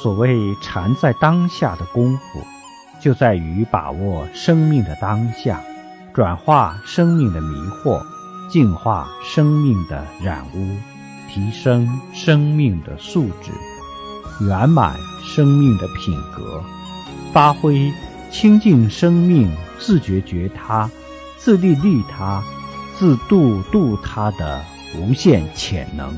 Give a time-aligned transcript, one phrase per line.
[0.00, 2.40] 所谓禅在当下的功夫，
[3.00, 5.60] 就在于把握生命的当下，
[6.14, 8.00] 转化生命的迷惑，
[8.48, 10.76] 净化生命的染污，
[11.28, 13.50] 提升生命的素质。
[14.46, 16.62] 圆满生命的品格，
[17.32, 17.92] 发挥
[18.30, 20.88] 清净生命，自觉觉他，
[21.36, 22.40] 自利利他，
[22.96, 24.62] 自度度他的
[24.96, 26.14] 无限潜能。